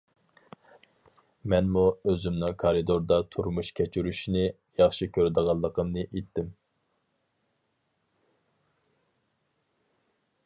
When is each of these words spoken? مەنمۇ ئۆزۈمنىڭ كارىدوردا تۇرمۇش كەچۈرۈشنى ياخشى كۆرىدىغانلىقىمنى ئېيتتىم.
مەنمۇ 1.51 1.83
ئۆزۈمنىڭ 2.11 2.55
كارىدوردا 2.63 3.19
تۇرمۇش 3.35 3.69
كەچۈرۈشنى 3.79 4.45
ياخشى 4.81 5.09
كۆرىدىغانلىقىمنى 5.17 6.07
ئېيتتىم. 6.07 6.51